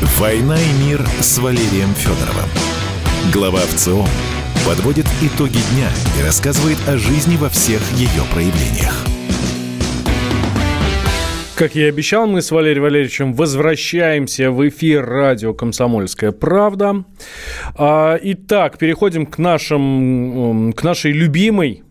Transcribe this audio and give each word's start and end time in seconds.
«Война 0.00 0.56
и 0.56 0.84
мир» 0.84 1.04
с 1.20 1.38
Валерием 1.38 1.92
Федоровым. 1.94 2.48
Глава 3.32 3.58
ВЦО 3.58 4.06
подводит 4.64 5.06
итоги 5.20 5.58
дня 5.72 5.90
и 6.18 6.24
рассказывает 6.24 6.78
о 6.86 6.98
жизни 6.98 7.36
во 7.36 7.48
всех 7.48 7.80
ее 7.92 8.22
проявлениях. 8.32 9.04
Как 11.56 11.74
я 11.74 11.86
и 11.86 11.88
обещал, 11.88 12.28
мы 12.28 12.42
с 12.42 12.52
Валерием 12.52 12.84
Валерьевичем 12.84 13.32
возвращаемся 13.32 14.52
в 14.52 14.68
эфир 14.68 15.04
радио 15.04 15.52
«Комсомольская 15.52 16.30
правда». 16.30 17.02
А, 17.74 18.16
итак, 18.22 18.78
переходим 18.78 19.26
к, 19.26 19.38
нашим, 19.38 20.72
к 20.74 20.84
нашей 20.84 21.10
любимой 21.10 21.82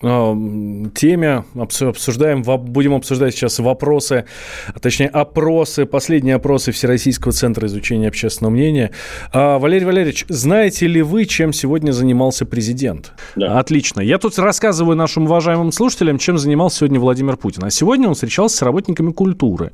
теме. 0.00 1.44
Обсуждаем, 1.54 2.42
будем 2.42 2.94
обсуждать 2.94 3.34
сейчас 3.34 3.58
вопросы, 3.58 4.26
а 4.68 4.78
точнее 4.78 5.08
опросы, 5.08 5.86
последние 5.86 6.34
опросы 6.34 6.70
Всероссийского 6.72 7.32
центра 7.32 7.66
изучения 7.66 8.08
общественного 8.08 8.52
мнения. 8.52 8.90
А, 9.32 9.58
Валерий 9.58 9.86
Валерьевич, 9.86 10.26
знаете 10.28 10.86
ли 10.86 11.00
вы, 11.00 11.24
чем 11.24 11.52
сегодня 11.52 11.92
занимался 11.92 12.44
президент? 12.44 13.12
Да. 13.36 13.58
Отлично. 13.58 14.00
Я 14.02 14.18
тут 14.18 14.38
рассказываю 14.38 14.96
нашим 14.96 15.24
уважаемым 15.24 15.72
слушателям, 15.72 16.18
чем 16.18 16.36
занимался 16.36 16.78
сегодня 16.78 17.00
Владимир 17.00 17.36
Путин. 17.36 17.64
А 17.64 17.70
сегодня 17.70 18.08
он 18.08 18.14
встречался 18.14 18.58
с 18.58 18.62
работниками 18.62 19.12
культуры. 19.12 19.72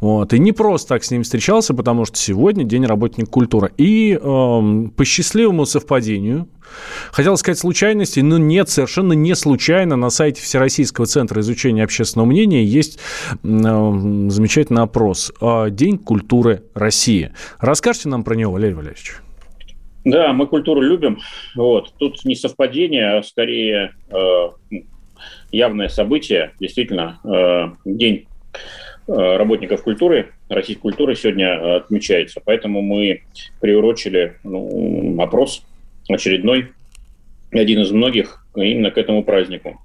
Вот. 0.00 0.34
И 0.34 0.38
не 0.38 0.52
просто 0.52 0.90
так 0.90 1.04
с 1.04 1.10
ними 1.10 1.22
встречался, 1.22 1.72
потому 1.72 2.04
что 2.04 2.18
сегодня 2.18 2.64
День 2.64 2.84
работника 2.84 3.30
культуры. 3.30 3.72
И 3.78 4.12
э, 4.12 4.18
по 4.20 5.04
счастливому 5.04 5.64
совпадению, 5.64 6.48
хотел 7.10 7.36
сказать 7.36 7.58
случайности, 7.58 8.20
но 8.20 8.38
нет, 8.38 8.68
совершенно 8.68 9.12
не 9.12 9.34
случайно 9.34 9.96
на 9.96 10.10
сайте 10.10 10.42
Всероссийского 10.42 11.06
центра 11.06 11.40
изучения 11.40 11.84
общественного 11.84 12.26
мнения 12.26 12.64
есть 12.64 12.98
э, 12.98 13.36
замечательный 13.42 14.82
опрос 14.82 15.32
«День 15.70 15.98
культуры 15.98 16.62
России». 16.74 17.32
Расскажите 17.60 18.08
нам 18.08 18.24
про 18.24 18.34
него, 18.34 18.52
Валерий 18.52 18.74
Валерьевич. 18.74 19.14
Да, 20.04 20.32
мы 20.32 20.46
культуру 20.46 20.80
любим. 20.80 21.20
Вот. 21.54 21.92
Тут 21.98 22.24
не 22.24 22.34
совпадение, 22.34 23.18
а 23.18 23.22
скорее 23.22 23.94
э, 24.10 24.48
явное 25.52 25.88
событие. 25.88 26.52
Действительно, 26.58 27.20
э, 27.24 27.68
День 27.84 28.26
э, 29.06 29.36
работников 29.36 29.82
культуры, 29.84 30.32
российской 30.48 30.82
культуры 30.82 31.14
сегодня 31.14 31.76
отмечается. 31.76 32.40
Поэтому 32.44 32.82
мы 32.82 33.22
приурочили 33.60 34.38
ну, 34.42 35.20
опрос 35.20 35.64
очередной, 36.14 36.72
один 37.50 37.80
из 37.80 37.90
многих, 37.90 38.46
именно 38.54 38.90
к 38.90 38.98
этому 38.98 39.24
празднику. 39.24 39.80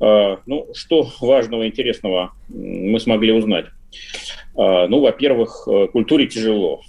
А, 0.00 0.40
ну, 0.46 0.68
что 0.74 1.10
важного, 1.20 1.66
интересного 1.66 2.32
мы 2.48 2.98
смогли 3.00 3.32
узнать? 3.32 3.66
А, 4.56 4.86
ну, 4.88 5.00
во-первых, 5.00 5.66
э, 5.66 5.88
культуре 5.88 6.26
тяжело. 6.26 6.82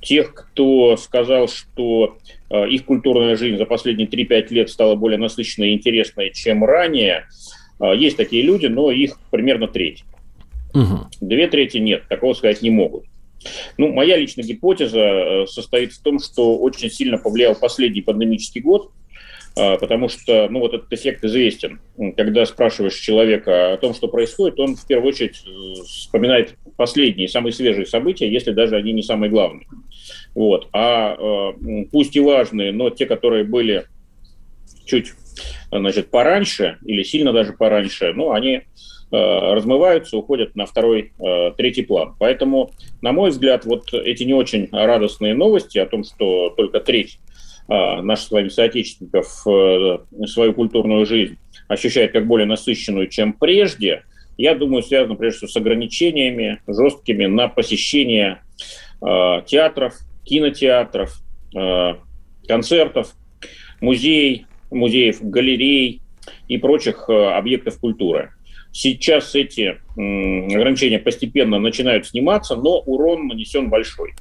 Тех, 0.00 0.32
кто 0.32 0.96
сказал, 0.96 1.48
что 1.48 2.18
а, 2.50 2.64
их 2.64 2.84
культурная 2.84 3.36
жизнь 3.36 3.56
за 3.56 3.66
последние 3.66 4.08
3-5 4.08 4.46
лет 4.50 4.70
стала 4.70 4.94
более 4.94 5.18
насыщенной 5.18 5.70
и 5.70 5.74
интересной, 5.74 6.32
чем 6.32 6.64
ранее, 6.64 7.26
есть 7.80 8.16
такие 8.16 8.42
люди, 8.42 8.66
но 8.66 8.90
их 8.90 9.20
примерно 9.30 9.68
треть. 9.68 10.02
Угу. 10.74 11.06
Две 11.20 11.46
трети 11.46 11.78
нет, 11.78 12.08
такого 12.08 12.34
сказать 12.34 12.60
не 12.60 12.70
могут. 12.70 13.04
Ну, 13.76 13.92
моя 13.92 14.16
личная 14.16 14.44
гипотеза 14.44 15.00
э, 15.00 15.46
состоит 15.46 15.92
в 15.92 16.02
том, 16.02 16.18
что 16.18 16.58
очень 16.58 16.90
сильно 16.90 17.18
повлиял 17.18 17.54
последний 17.54 18.02
пандемический 18.02 18.60
год 18.60 18.90
а, 19.58 19.76
потому 19.76 20.08
что, 20.08 20.48
ну, 20.48 20.60
вот 20.60 20.74
этот 20.74 20.92
эффект 20.92 21.24
известен. 21.24 21.80
Когда 22.16 22.46
спрашиваешь 22.46 22.94
человека 22.94 23.72
о 23.72 23.76
том, 23.76 23.92
что 23.92 24.06
происходит, 24.06 24.60
он 24.60 24.76
в 24.76 24.86
первую 24.86 25.08
очередь 25.08 25.42
э, 25.46 25.82
вспоминает 25.82 26.54
последние, 26.76 27.28
самые 27.28 27.52
свежие 27.52 27.86
события, 27.86 28.30
если 28.30 28.52
даже 28.52 28.76
они 28.76 28.92
не 28.92 29.02
самые 29.02 29.30
главные. 29.30 29.66
Вот. 30.34 30.68
А 30.72 31.16
э, 31.18 31.84
пусть 31.90 32.14
и 32.14 32.20
важные, 32.20 32.70
но 32.70 32.90
те, 32.90 33.06
которые 33.06 33.42
были 33.42 33.86
чуть 34.86 35.12
значит, 35.72 36.10
пораньше 36.10 36.78
или 36.84 37.02
сильно 37.02 37.32
даже 37.32 37.52
пораньше, 37.52 38.12
ну, 38.12 38.30
они 38.30 38.52
э, 38.52 38.62
размываются, 39.10 40.16
уходят 40.16 40.54
на 40.54 40.66
второй, 40.66 41.12
третий 41.56 41.82
план. 41.82 42.14
Поэтому, 42.18 42.72
на 43.00 43.12
мой 43.12 43.30
взгляд, 43.30 43.64
вот 43.64 43.92
эти 43.92 44.24
не 44.24 44.34
очень 44.34 44.68
радостные 44.70 45.34
новости 45.34 45.78
о 45.78 45.86
том, 45.86 46.04
что 46.04 46.50
только 46.50 46.80
треть 46.80 47.18
а, 47.70 48.00
наших 48.00 48.28
с 48.28 48.30
вами 48.30 48.48
соотечественников 48.48 49.46
э, 49.46 49.98
свою 50.26 50.54
культурную 50.54 51.04
жизнь 51.04 51.36
ощущает 51.68 52.12
как 52.12 52.26
более 52.26 52.46
насыщенную, 52.46 53.08
чем 53.08 53.34
прежде, 53.34 54.04
я 54.38 54.54
думаю, 54.54 54.82
связано 54.82 55.16
прежде 55.16 55.36
всего 55.38 55.50
с 55.50 55.56
ограничениями 55.56 56.62
жесткими 56.66 57.26
на 57.26 57.48
посещение 57.48 58.40
э, 59.02 59.42
театров, 59.44 59.98
кинотеатров, 60.24 61.14
э, 61.54 61.94
концертов, 62.48 63.12
музей, 63.82 64.46
музеев, 64.70 65.20
галерей 65.20 66.00
и 66.48 66.56
прочих 66.56 67.10
объектов 67.10 67.78
культуры. 67.78 68.32
Сейчас 68.80 69.34
эти 69.34 69.80
ограничения 69.96 71.00
постепенно 71.00 71.58
начинают 71.58 72.06
сниматься, 72.06 72.54
но 72.54 72.78
урон 72.78 73.26
нанесен 73.26 73.68
большой. 73.68 74.14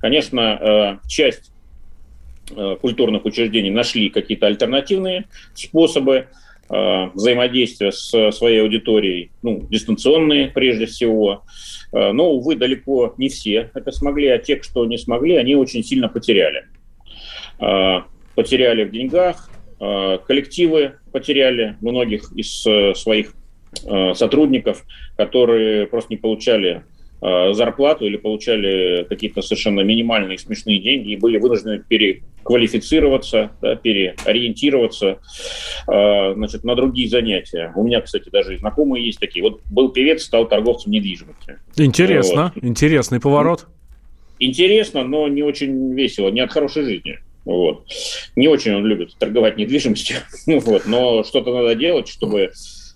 Конечно, 0.00 1.00
часть 1.06 1.52
Э, 2.50 2.76
культурных 2.80 3.24
учреждений 3.24 3.70
нашли 3.70 4.10
какие-то 4.10 4.46
альтернативные 4.46 5.24
способы 5.54 6.26
э, 6.68 7.06
взаимодействия 7.14 7.90
с 7.90 8.32
своей 8.32 8.60
аудиторией, 8.60 9.30
ну, 9.42 9.66
дистанционные 9.70 10.48
прежде 10.48 10.84
всего. 10.84 11.42
Э, 11.92 12.12
но, 12.12 12.32
увы, 12.32 12.56
далеко 12.56 13.14
не 13.16 13.30
все 13.30 13.70
это 13.72 13.92
смогли, 13.92 14.28
а 14.28 14.38
те, 14.38 14.56
кто 14.56 14.84
не 14.84 14.98
смогли, 14.98 15.36
они 15.36 15.56
очень 15.56 15.82
сильно 15.82 16.08
потеряли. 16.08 16.66
Потеряли 18.34 18.82
в 18.82 18.90
деньгах, 18.90 19.48
коллективы 19.78 20.94
потеряли 21.12 21.76
многих 21.80 22.32
из 22.32 22.66
своих 23.00 23.32
сотрудников, 24.14 24.84
которые 25.16 25.86
просто 25.86 26.12
не 26.12 26.16
получали 26.16 26.82
Э, 27.26 27.54
зарплату 27.54 28.04
или 28.04 28.18
получали 28.18 29.06
какие-то 29.08 29.40
совершенно 29.40 29.80
минимальные 29.80 30.36
смешные 30.36 30.78
деньги 30.78 31.12
и 31.12 31.16
были 31.16 31.38
вынуждены 31.38 31.82
переквалифицироваться, 31.88 33.52
да, 33.62 33.76
переориентироваться 33.76 35.20
э, 35.88 36.34
значит, 36.34 36.64
на 36.64 36.74
другие 36.74 37.08
занятия. 37.08 37.72
У 37.76 37.82
меня, 37.82 38.02
кстати, 38.02 38.28
даже 38.28 38.58
знакомые 38.58 39.06
есть 39.06 39.20
такие. 39.20 39.42
Вот 39.42 39.62
был 39.70 39.88
певец, 39.88 40.22
стал 40.22 40.46
торговцем 40.46 40.92
недвижимости. 40.92 41.56
Интересно, 41.78 42.52
вот. 42.54 42.62
интересный 42.62 43.20
поворот. 43.20 43.68
Интересно, 44.38 45.02
но 45.02 45.26
не 45.26 45.42
очень 45.42 45.94
весело, 45.94 46.28
не 46.28 46.40
от 46.40 46.52
хорошей 46.52 46.82
жизни. 46.82 47.20
Вот. 47.46 47.86
Не 48.36 48.48
очень 48.48 48.74
он 48.74 48.84
любит 48.84 49.14
торговать 49.18 49.56
недвижимостью, 49.56 50.16
вот, 50.46 50.84
но 50.84 51.24
что-то 51.24 51.54
надо 51.54 51.74
делать, 51.74 52.08
чтобы 52.08 52.40
э, 52.40 52.50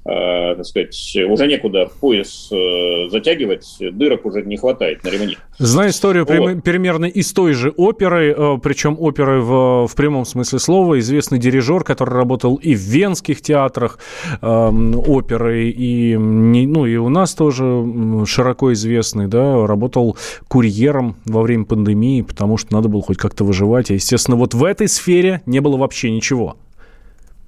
так 0.08 0.64
сказать, 0.64 1.16
уже 1.28 1.46
некуда 1.46 1.90
пояс 2.00 2.50
э, 2.50 3.10
затягивать, 3.10 3.76
дырок 3.80 4.24
уже 4.24 4.42
не 4.42 4.56
хватает 4.56 5.04
на 5.04 5.08
ремне. 5.08 5.36
Знаю 5.58 5.90
историю 5.90 6.24
вот. 6.26 6.62
примерно 6.62 7.04
из 7.04 7.32
той 7.32 7.52
же 7.52 7.70
оперы, 7.76 8.34
э, 8.36 8.58
причем 8.62 8.96
оперы 8.98 9.40
в, 9.40 9.86
в 9.86 9.94
прямом 9.94 10.24
смысле 10.24 10.58
слова, 10.58 10.98
известный 10.98 11.38
дирижер, 11.38 11.84
который 11.84 12.14
работал 12.14 12.56
и 12.56 12.74
в 12.74 12.78
венских 12.78 13.42
театрах 13.42 13.98
э, 14.40 14.46
оперы, 14.46 15.68
и, 15.68 16.16
ну, 16.16 16.86
и 16.86 16.96
у 16.96 17.08
нас 17.08 17.34
тоже 17.34 18.24
широко 18.26 18.72
известный, 18.72 19.26
да, 19.26 19.66
работал 19.66 20.16
курьером 20.48 21.16
во 21.26 21.42
время 21.42 21.64
пандемии, 21.64 22.22
потому 22.22 22.56
что 22.56 22.72
надо 22.72 22.88
было 22.88 23.02
хоть 23.02 23.18
как-то 23.18 23.44
выживать. 23.44 23.90
И, 23.90 23.94
естественно, 23.94 24.36
вот 24.36 24.54
в 24.54 24.64
этой 24.64 24.88
сфере 24.88 25.42
не 25.44 25.60
было 25.60 25.76
вообще 25.76 26.10
ничего. 26.10 26.56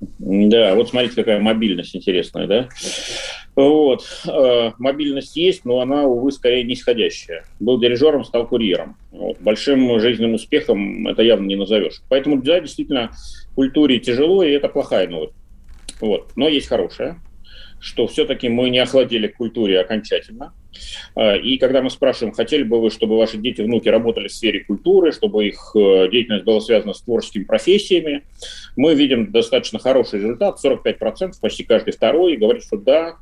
Да, 0.00 0.74
вот 0.74 0.88
смотрите, 0.88 1.14
какая 1.14 1.40
мобильность 1.40 1.94
интересная, 1.94 2.46
да? 2.46 2.68
Вот. 3.54 4.02
Э, 4.26 4.72
мобильность 4.78 5.36
есть, 5.36 5.64
но 5.64 5.80
она, 5.80 6.04
увы, 6.04 6.32
скорее 6.32 6.64
нисходящая. 6.64 7.44
Был 7.58 7.78
дирижером, 7.78 8.24
стал 8.24 8.46
курьером. 8.46 8.96
Вот. 9.10 9.38
Большим 9.40 10.00
жизненным 10.00 10.34
успехом 10.34 11.06
это 11.06 11.22
явно 11.22 11.46
не 11.46 11.56
назовешь. 11.56 12.00
Поэтому, 12.08 12.40
да, 12.40 12.60
действительно, 12.60 13.10
культуре 13.54 13.98
тяжело, 13.98 14.42
и 14.42 14.52
это 14.52 14.68
плохая 14.68 15.08
новость. 15.08 15.34
Вот. 16.00 16.32
Но 16.36 16.48
есть 16.48 16.68
хорошее, 16.68 17.16
что 17.80 18.06
все-таки 18.06 18.48
мы 18.48 18.70
не 18.70 18.78
охладили 18.78 19.26
к 19.26 19.36
культуре 19.36 19.80
окончательно. 19.80 20.54
А, 21.14 21.36
и 21.36 21.58
когда 21.58 21.82
мы 21.82 21.90
спрашиваем, 21.90 22.34
хотели 22.34 22.62
бы 22.62 22.80
вы, 22.80 22.90
чтобы 22.90 23.16
ваши 23.16 23.38
дети, 23.38 23.60
внуки 23.60 23.88
работали 23.88 24.28
в 24.28 24.32
сфере 24.32 24.64
культуры, 24.64 25.12
чтобы 25.12 25.48
их 25.48 25.72
э, 25.74 26.08
деятельность 26.10 26.44
была 26.44 26.60
связана 26.60 26.92
с 26.92 27.02
творческими 27.02 27.44
профессиями, 27.44 28.22
мы 28.76 28.94
видим 28.94 29.30
достаточно 29.32 29.78
хороший 29.78 30.20
результат, 30.20 30.58
45%, 30.64 31.32
почти 31.40 31.64
каждый 31.64 31.92
второй, 31.92 32.36
говорит, 32.36 32.64
что 32.64 32.76
да, 32.76 33.16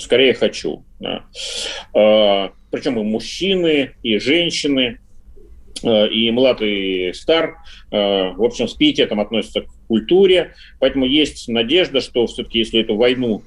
скорее 0.00 0.34
хочу. 0.34 0.84
Да. 1.00 1.24
А, 1.94 2.52
Причем 2.70 2.98
и 2.98 3.02
мужчины, 3.02 3.92
и 4.02 4.18
женщины, 4.18 4.98
э, 5.82 6.08
и 6.08 6.30
младый, 6.30 7.10
и 7.10 7.12
стар, 7.12 7.56
э, 7.90 8.32
в 8.32 8.42
общем, 8.42 8.68
с 8.68 8.74
пиететом 8.74 9.20
относятся 9.20 9.62
к 9.62 9.68
культуре, 9.86 10.54
поэтому 10.80 11.04
есть 11.04 11.48
надежда, 11.48 12.00
что 12.00 12.26
все-таки 12.26 12.58
если 12.58 12.80
эту 12.80 12.96
войну, 12.96 13.42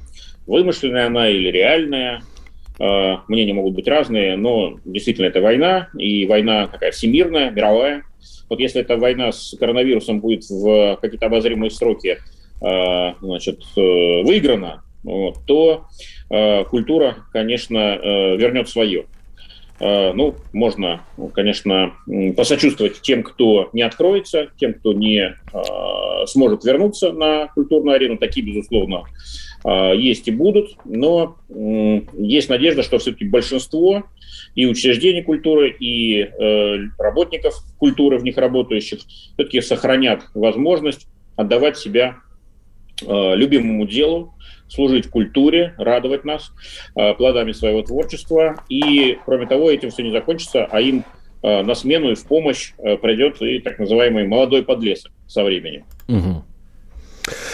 вымышленная 0.45 1.07
она 1.07 1.29
или 1.29 1.49
реальная, 1.49 2.21
э, 2.21 2.36
мнения 2.79 3.53
могут 3.53 3.73
быть 3.73 3.87
разные, 3.87 4.35
но 4.35 4.79
действительно 4.85 5.25
это 5.25 5.41
война, 5.41 5.89
и 5.97 6.25
война 6.25 6.67
такая 6.67 6.91
всемирная, 6.91 7.49
мировая. 7.49 8.03
Вот 8.49 8.59
если 8.59 8.81
эта 8.81 8.97
война 8.97 9.31
с 9.31 9.55
коронавирусом 9.59 10.19
будет 10.19 10.47
в 10.49 10.97
какие-то 11.01 11.25
обозримые 11.25 11.71
сроки 11.71 12.19
значит, 12.59 13.61
выиграна, 13.75 14.83
вот, 15.07 15.45
то 15.45 15.85
э, 16.29 16.65
культура, 16.65 17.15
конечно, 17.31 17.77
э, 17.77 18.35
вернет 18.35 18.67
свое. 18.67 19.05
Э, 19.79 20.11
ну, 20.13 20.35
можно, 20.53 21.01
конечно, 21.33 21.93
посочувствовать 22.35 23.01
тем, 23.01 23.23
кто 23.23 23.69
не 23.73 23.83
откроется, 23.83 24.47
тем, 24.59 24.73
кто 24.73 24.93
не 24.93 25.19
э, 25.19 26.25
сможет 26.25 26.63
вернуться 26.63 27.11
на 27.11 27.47
культурную 27.47 27.95
арену. 27.95 28.17
Такие, 28.17 28.45
безусловно, 28.45 29.03
э, 29.63 29.95
есть 29.95 30.27
и 30.27 30.31
будут, 30.31 30.77
но 30.85 31.37
есть 31.49 32.49
надежда, 32.49 32.81
что 32.81 32.97
все-таки 32.97 33.25
большинство 33.25 34.03
и 34.55 34.65
учреждений 34.65 35.21
культуры, 35.21 35.69
и 35.69 36.27
работников 36.97 37.53
культуры, 37.77 38.17
в 38.17 38.23
них 38.23 38.37
работающих, 38.37 38.99
все-таки 38.99 39.61
сохранят 39.61 40.23
возможность 40.33 41.07
отдавать 41.35 41.77
себя 41.77 42.17
любимому 43.01 43.85
делу, 43.85 44.33
служить 44.67 45.09
культуре, 45.09 45.73
радовать 45.77 46.25
нас 46.25 46.51
э, 46.95 47.13
плодами 47.13 47.51
своего 47.51 47.81
творчества. 47.81 48.63
И, 48.69 49.17
кроме 49.25 49.47
того, 49.47 49.69
этим 49.69 49.89
все 49.89 50.03
не 50.03 50.11
закончится, 50.11 50.65
а 50.65 50.81
им 50.81 51.03
э, 51.43 51.63
на 51.63 51.75
смену 51.75 52.11
и 52.11 52.15
в 52.15 52.25
помощь 52.25 52.73
э, 52.77 52.97
придет 52.97 53.41
и 53.41 53.59
так 53.59 53.79
называемый 53.79 54.27
молодой 54.27 54.63
подлесок 54.63 55.11
со 55.27 55.43
временем. 55.43 55.85
Угу. 56.07 56.43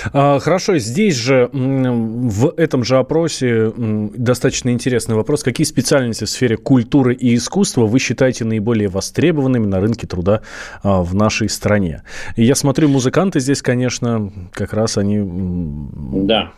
Хорошо, 0.04 0.78
здесь 0.78 1.16
же 1.16 1.50
в 1.52 2.54
этом 2.58 2.84
же 2.84 2.98
опросе 2.98 3.72
достаточно 3.76 4.70
интересный 4.70 5.16
вопрос. 5.16 5.42
Какие 5.42 5.66
специальности 5.66 6.26
в 6.26 6.30
сфере 6.30 6.58
культуры 6.58 7.16
и 7.16 7.34
искусства 7.34 7.88
вы 7.88 7.98
считаете 7.98 8.46
наиболее 8.46 8.88
востребованными 8.88 9.66
на 9.66 9.80
рынке 9.80 10.06
труда 10.06 10.42
а, 10.84 11.02
в 11.02 11.16
нашей 11.16 11.50
стране? 11.50 12.04
Я 12.36 12.54
смотрю, 12.54 12.88
музыканты 12.88 13.40
здесь, 13.40 13.64
конечно, 13.64 14.32
как 14.52 14.74
раз 14.74 14.98
они... 14.98 15.22
Да, 15.24 16.52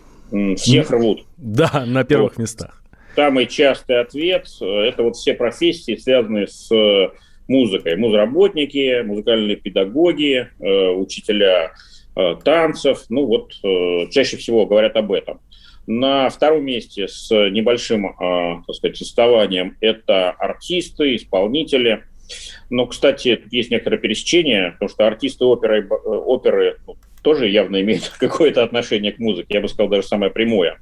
всех 0.57 0.91
рвут. 0.91 1.25
Да, 1.37 1.85
на 1.85 2.03
первых 2.03 2.33
вот. 2.37 2.41
местах. 2.41 2.81
Самый 3.15 3.45
частый 3.45 4.01
ответ– 4.01 4.47
это 4.61 5.03
вот 5.03 5.15
все 5.15 5.33
профессии, 5.33 5.95
связанные 5.95 6.47
с 6.47 6.69
э, 6.69 7.11
музыкой. 7.47 7.95
Музработники, 7.95 9.01
музыкальные 9.03 9.55
педагоги, 9.55 10.49
э, 10.59 10.89
учителя 10.89 11.71
э, 12.15 12.35
танцев. 12.43 13.05
Ну 13.07 13.25
вот 13.25 13.53
чаще 14.11 14.35
всего 14.35 14.65
говорят 14.65 14.97
об 14.97 15.13
этом. 15.13 15.39
На 15.87 16.29
втором 16.29 16.65
месте 16.65 17.07
с 17.07 17.29
небольшим, 17.29 18.15
так 18.65 18.75
сказать, 18.75 18.97
составанием 18.97 19.77
это 19.81 20.31
артисты, 20.31 21.15
исполнители. 21.15 22.03
Но, 22.71 22.87
кстати, 22.87 23.35
тут 23.35 23.53
есть 23.53 23.69
некоторое 23.69 23.99
пересечение, 23.99 24.71
потому 24.71 24.89
что 24.89 25.05
артисты 25.05 25.45
оперы, 25.45 25.87
оперы 25.87 26.79
ну, 26.87 26.95
тоже 27.25 27.49
явно 27.49 27.81
имеет 27.81 28.07
какое-то 28.19 28.63
отношение 28.63 29.11
к 29.11 29.17
музыке, 29.17 29.55
я 29.55 29.61
бы 29.61 29.67
сказал, 29.67 29.89
даже 29.89 30.07
самое 30.07 30.31
прямое. 30.31 30.79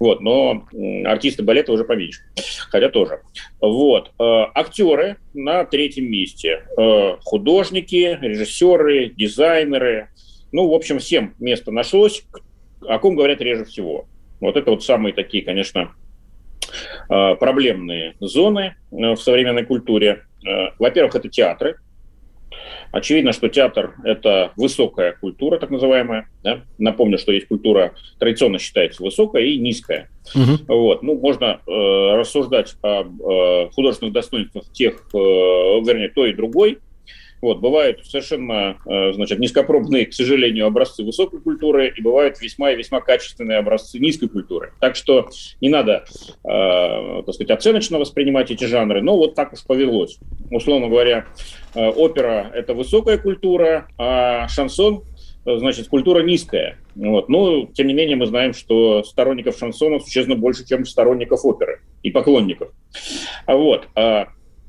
Вот, 0.00 0.20
но 0.20 0.66
артисты 1.04 1.44
балета 1.44 1.72
уже 1.72 1.84
поменьше, 1.84 2.22
хотя 2.68 2.88
тоже. 2.88 3.20
Вот, 3.60 4.08
э, 4.08 4.22
актеры 4.54 5.18
на 5.34 5.64
третьем 5.64 6.10
месте, 6.10 6.64
э, 6.76 7.16
художники, 7.22 8.18
режиссеры, 8.20 9.10
дизайнеры, 9.10 10.08
ну, 10.50 10.68
в 10.68 10.74
общем, 10.74 10.98
всем 10.98 11.34
место 11.38 11.70
нашлось, 11.70 12.24
о 12.84 12.98
ком 12.98 13.14
говорят 13.14 13.40
реже 13.40 13.64
всего. 13.64 14.06
Вот 14.40 14.56
это 14.56 14.72
вот 14.72 14.84
самые 14.84 15.12
такие, 15.12 15.44
конечно, 15.44 15.92
э, 17.08 17.34
проблемные 17.36 18.14
зоны 18.18 18.74
в 18.90 19.16
современной 19.16 19.64
культуре. 19.64 20.24
Во-первых, 20.78 21.14
это 21.16 21.28
театры, 21.28 21.76
Очевидно, 22.92 23.32
что 23.32 23.48
театр– 23.48 23.94
это 24.04 24.52
высокая 24.56 25.16
культура, 25.20 25.58
так 25.58 25.70
называемая. 25.70 26.28
Да? 26.42 26.62
Напомню, 26.78 27.18
что 27.18 27.32
есть 27.32 27.48
культура, 27.48 27.94
традиционно 28.18 28.58
считается 28.58 29.02
высокая 29.02 29.42
и 29.42 29.58
низкая. 29.58 30.10
Угу. 30.34 30.74
Вот. 30.74 31.02
Ну, 31.02 31.18
можно 31.18 31.60
э, 31.66 31.70
рассуждать 32.16 32.76
об 32.82 33.20
э, 33.22 33.70
художественных 33.72 34.14
достоинствах 34.14 34.64
тех, 34.72 35.08
э, 35.12 35.16
вернее, 35.16 36.08
той 36.08 36.30
и 36.30 36.34
другой. 36.34 36.78
Вот, 37.40 37.60
бывают 37.60 38.04
совершенно, 38.04 38.78
э, 38.84 39.12
значит, 39.12 39.38
низкопробные, 39.38 40.06
к 40.06 40.12
сожалению, 40.12 40.66
образцы 40.66 41.04
высокой 41.04 41.40
культуры, 41.40 41.92
и 41.96 42.02
бывают 42.02 42.40
весьма 42.40 42.72
и 42.72 42.76
весьма 42.76 43.00
качественные 43.00 43.58
образцы 43.58 43.98
низкой 43.98 44.28
культуры. 44.28 44.72
Так 44.80 44.96
что 44.96 45.28
не 45.60 45.68
надо, 45.68 46.04
э, 46.44 47.22
так 47.24 47.34
сказать, 47.34 47.50
оценочно 47.50 47.98
воспринимать 47.98 48.50
эти 48.50 48.64
жанры, 48.64 49.02
но 49.02 49.16
вот 49.16 49.34
так 49.34 49.52
уж 49.52 49.64
повелось. 49.64 50.18
Условно 50.50 50.88
говоря, 50.88 51.26
э, 51.74 51.88
опера– 51.88 52.50
это 52.54 52.74
высокая 52.74 53.18
культура, 53.18 53.88
а 53.98 54.48
шансон 54.48 55.02
значит, 55.44 55.88
культура 55.88 56.22
низкая. 56.22 56.78
Вот. 56.94 57.28
Но, 57.28 57.66
тем 57.66 57.86
не 57.86 57.94
менее, 57.94 58.16
мы 58.16 58.26
знаем, 58.26 58.52
что 58.52 59.02
сторонников 59.02 59.56
шансона 59.56 59.98
существенно 59.98 60.36
больше, 60.36 60.66
чем 60.66 60.84
сторонников 60.84 61.44
оперы 61.44 61.80
и 62.02 62.10
поклонников. 62.10 62.70
Вот. 63.46 63.88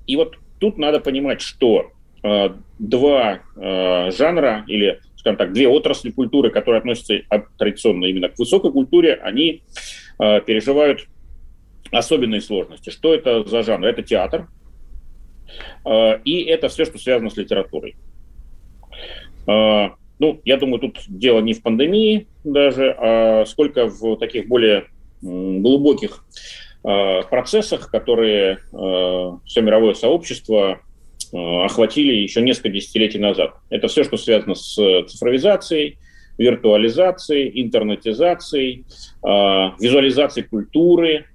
И 0.07 0.15
вот 0.15 0.37
тут 0.59 0.77
надо 0.77 1.01
понимать, 1.01 1.41
что 1.41 1.91
Э, 2.21 2.49
два 2.79 3.41
жанра 3.57 4.63
или, 4.67 5.01
скажем 5.17 5.37
так, 5.37 5.51
две 5.51 5.67
отрасли 5.67 6.11
культуры, 6.11 6.49
которые 6.49 6.79
относятся 6.79 7.21
традиционно 7.57 8.05
именно 8.05 8.29
к 8.29 8.39
высокой 8.39 8.71
культуре, 8.71 9.15
они 9.15 9.63
переживают 10.17 11.07
особенные 11.91 12.39
сложности. 12.39 12.89
Что 12.89 13.13
это 13.13 13.43
за 13.43 13.63
жанр? 13.63 13.85
Это 13.85 14.01
театр, 14.01 14.47
и 16.23 16.43
это 16.43 16.69
все, 16.69 16.85
что 16.85 16.97
связано 16.97 17.29
с 17.29 17.37
литературой. 17.37 17.95
Ну, 19.47 20.41
я 20.43 20.57
думаю, 20.57 20.79
тут 20.79 20.99
дело 21.07 21.39
не 21.39 21.53
в 21.53 21.61
пандемии 21.61 22.27
даже, 22.43 22.91
а 22.91 23.45
сколько 23.45 23.87
в 23.87 24.17
таких 24.17 24.47
более 24.47 24.85
глубоких 25.21 26.25
процессах, 26.81 27.89
которые 27.89 28.59
все 29.45 29.61
мировое 29.61 29.93
сообщество 29.93 30.81
Э, 31.31 31.65
охватили 31.65 32.13
еще 32.13 32.41
несколько 32.41 32.69
десятилетий 32.69 33.19
назад. 33.19 33.53
Это 33.69 33.87
все, 33.87 34.03
что 34.03 34.17
связано 34.17 34.55
с 34.55 34.73
цифровизацией, 35.07 35.99
виртуализацией, 36.37 37.51
интернетизацией, 37.61 38.85
э, 39.23 39.27
визуализацией 39.79 40.47
культуры. 40.47 41.25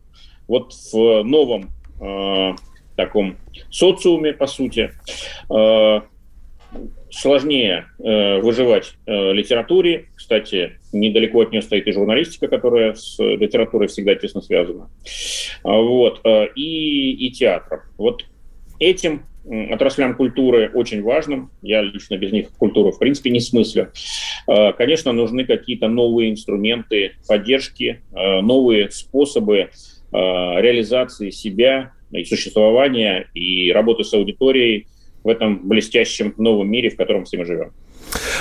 Вот 0.49 0.73
в 0.92 1.23
новом 1.23 1.71
э, 2.00 2.54
таком 2.96 3.36
социуме, 3.70 4.32
по 4.32 4.46
сути, 4.46 4.92
сложнее 7.10 7.86
выживать 7.98 8.94
литературе. 9.06 10.06
Кстати, 10.14 10.78
недалеко 10.92 11.40
от 11.42 11.52
нее 11.52 11.62
стоит 11.62 11.86
и 11.86 11.92
журналистика, 11.92 12.48
которая 12.48 12.94
с 12.94 13.18
литературой 13.18 13.88
всегда 13.88 14.14
тесно 14.16 14.40
связана. 14.40 14.90
Вот. 15.62 16.20
И, 16.56 17.12
и 17.12 17.30
театром. 17.30 17.80
Вот 17.96 18.24
этим 18.80 19.26
отраслям 19.70 20.16
культуры 20.16 20.70
очень 20.72 21.02
важным. 21.02 21.50
Я 21.62 21.82
лично 21.82 22.16
без 22.16 22.32
них 22.32 22.50
культуру 22.52 22.92
в 22.92 22.98
принципе 22.98 23.30
не 23.30 23.40
смыслю. 23.40 23.92
А, 24.46 24.72
конечно, 24.72 25.12
нужны 25.12 25.44
какие-то 25.44 25.88
новые 25.88 26.30
инструменты 26.30 27.12
поддержки, 27.28 28.02
а, 28.12 28.40
новые 28.40 28.90
способы 28.90 29.70
а, 30.12 30.60
реализации 30.60 31.30
себя 31.30 31.92
и 32.14 32.25
существования, 32.25 33.28
и 33.35 33.73
работы 33.73 34.04
с 34.04 34.14
аудиторией 34.14 34.87
в 35.23 35.28
этом 35.28 35.66
блестящем 35.68 36.35
новом 36.37 36.71
мире, 36.71 36.90
в 36.90 36.97
котором 36.97 37.25
все 37.25 37.38
мы 37.38 37.44
живем. 37.44 37.73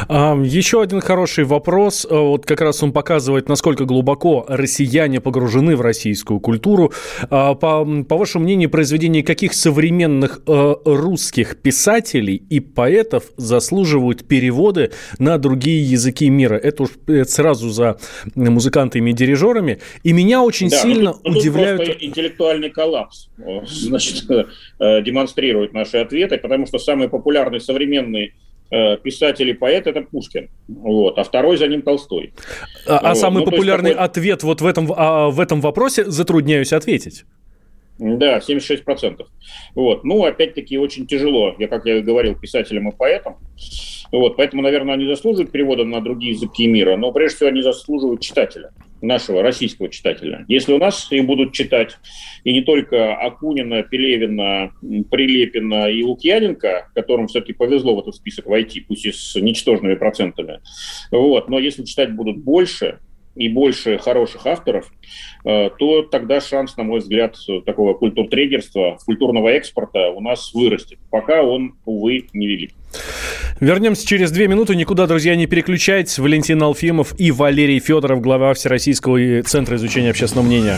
Еще 0.10 0.82
один 0.82 1.02
хороший 1.02 1.44
вопрос. 1.44 2.06
Э, 2.10 2.16
вот 2.16 2.46
как 2.46 2.62
раз 2.62 2.84
он 2.84 2.92
показывает, 2.92 3.50
насколько 3.50 3.86
глубоко 3.86 4.46
россияне 4.48 5.20
погружены 5.22 5.76
в 5.76 5.82
российскую 5.82 6.40
культуру. 6.40 6.94
А, 7.30 7.54
по, 7.56 7.86
по 8.04 8.18
вашему 8.18 8.46
мнению, 8.46 8.70
произведения 8.70 9.24
каких 9.24 9.54
современных 9.54 10.42
э, 10.48 10.76
русских 10.86 11.58
писателей 11.58 12.44
и 12.50 12.60
поэтов 12.60 13.26
заслуживают 13.38 14.28
переводы 14.28 14.92
на 15.20 15.38
другие 15.38 15.84
языки 15.84 16.30
мира? 16.30 16.56
Это 16.56 16.84
уж 16.84 16.90
сразу 17.28 17.70
за 17.70 17.98
музыкантами 18.36 19.12
и 19.12 19.14
дирижерами. 19.14 19.80
И 20.04 20.14
меня 20.14 20.42
очень 20.42 20.70
да, 20.70 20.78
сильно 20.78 21.16
ну, 21.24 21.32
удивляют... 21.32 21.98
интеллектуальный 22.02 22.70
коллапс 22.70 23.30
значит, 23.66 24.24
э, 24.30 25.02
демонстрирует 25.02 25.74
наши 25.74 25.98
ответы, 25.98 26.38
потому 26.38 26.66
что 26.66 26.78
самый 26.80 27.10
популярный 27.10 27.60
современный 27.60 28.34
писатель 29.04 29.50
и 29.50 29.54
поэт– 29.54 29.88
это 29.88 30.02
Пушкин, 30.02 30.50
вот, 30.68 31.18
а 31.18 31.24
второй 31.24 31.58
за 31.58 31.68
ним 31.68 31.82
Толстой. 31.82 32.34
А, 32.88 32.98
а 32.98 33.10
вот. 33.10 33.18
самый 33.18 33.46
ну, 33.46 33.52
популярный 33.52 33.92
такой... 33.92 34.06
ответ 34.06 34.44
вот 34.44 34.62
в 34.62 34.66
этом, 34.66 34.92
а, 34.96 35.30
в 35.30 35.40
этом 35.40 35.62
вопросе 35.62 36.06
затрудняюсь 36.06 36.74
ответить. 36.74 37.26
Да, 38.00 38.40
76%. 38.40 39.26
Вот. 39.76 40.04
Ну, 40.04 40.26
опять-таки, 40.26 40.78
очень 40.78 41.06
тяжело, 41.06 41.56
я, 41.60 41.68
как 41.68 41.86
я 41.86 41.98
и 41.98 42.02
говорил, 42.02 42.36
писателям 42.36 42.90
и 42.90 42.96
поэтам. 42.96 43.38
Вот, 44.12 44.36
поэтому, 44.36 44.62
наверное, 44.62 44.96
они 44.96 45.06
заслуживают 45.08 45.52
перевода 45.52 45.84
на 45.86 46.02
другие 46.02 46.34
языки 46.34 46.68
мира, 46.68 46.98
но 46.98 47.12
прежде 47.12 47.38
всего 47.38 47.50
они 47.50 47.62
заслуживают 47.62 48.22
читателя, 48.22 48.72
нашего 49.04 49.44
российского 49.44 49.90
читателя. 49.90 50.46
Если 50.48 50.74
у 50.74 50.78
нас 50.78 51.12
их 51.12 51.26
будут 51.26 51.54
читать 51.54 51.98
и 52.44 52.54
не 52.54 52.62
только 52.62 53.16
Акунина, 53.16 53.84
Пелевина, 53.84 54.72
Прилепина 55.12 55.90
и 55.90 56.02
Лукьяненко, 56.04 56.90
которым 56.96 57.28
все-таки 57.28 57.54
повезло 57.54 57.96
в 57.96 58.00
этот 58.00 58.16
список 58.16 58.46
войти, 58.46 58.80
пусть 58.80 59.06
и 59.06 59.12
с 59.12 59.36
ничтожными 59.36 59.96
процентами, 59.96 60.62
вот, 61.12 61.50
но 61.50 61.60
если 61.60 61.84
читать 61.84 62.16
будут 62.16 62.38
больше, 62.38 63.00
и 63.36 63.50
больше 63.50 63.98
хороших 63.98 64.46
авторов, 64.46 64.92
э, 65.46 65.70
то 65.78 66.04
тогда 66.04 66.42
шанс, 66.42 66.78
на 66.78 66.84
мой 66.84 67.00
взгляд, 67.00 67.36
такого 67.66 67.94
культуртрегерства, 67.94 68.98
культурного 69.06 69.50
экспорта 69.50 70.10
у 70.10 70.22
нас 70.22 70.54
вырастет. 70.54 71.00
Пока 71.10 71.44
он, 71.44 71.76
увы, 71.86 72.28
невелик. 72.34 72.72
Вернемся 73.60 74.06
через 74.06 74.32
две 74.32 74.48
минуты. 74.48 74.76
Никуда, 74.76 75.08
друзья, 75.08 75.36
не 75.36 75.48
переключайтесь. 75.48 76.20
Валентин 76.20 76.62
Алфимов 76.62 77.20
и 77.20 77.32
Валерий 77.32 77.80
Федоров, 77.80 78.22
глава 78.22 78.54
Всероссийского 78.54 79.44
центра 79.44 79.78
изучения 79.78 80.12
общественного 80.12 80.46
мнения. 80.46 80.78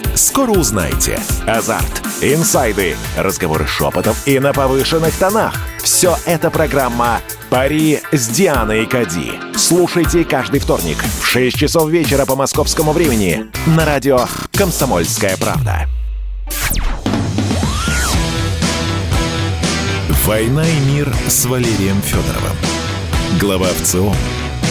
Скоро 0.15 0.51
узнаете. 0.51 1.19
Азарт, 1.47 2.01
инсайды, 2.21 2.95
разговоры 3.17 3.65
шепотов 3.65 4.27
и 4.27 4.39
на 4.39 4.53
повышенных 4.53 5.15
тонах. 5.15 5.55
Все 5.81 6.17
это 6.25 6.51
программа 6.51 7.21
«Пари 7.49 8.01
с 8.11 8.27
Дианой 8.27 8.85
Кади». 8.85 9.33
Слушайте 9.55 10.23
каждый 10.23 10.59
вторник 10.59 10.97
в 11.21 11.25
6 11.25 11.57
часов 11.57 11.89
вечера 11.89 12.25
по 12.25 12.35
московскому 12.35 12.91
времени 12.91 13.47
на 13.65 13.85
радио 13.85 14.25
«Комсомольская 14.53 15.37
правда». 15.37 15.87
«Война 20.25 20.63
и 20.67 20.79
мир» 20.91 21.13
с 21.27 21.45
Валерием 21.45 22.01
Федоровым. 22.01 22.55
Глава 23.39 23.67
ВЦО 23.81 24.13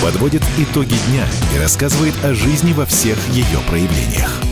подводит 0.03 0.43
итоги 0.59 0.95
дня 1.09 1.27
и 1.55 1.59
рассказывает 1.59 2.15
о 2.25 2.35
жизни 2.35 2.73
во 2.73 2.87
всех 2.87 3.19
ее 3.31 3.59
проявлениях– 3.69 4.41